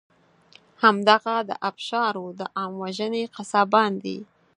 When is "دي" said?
4.03-4.19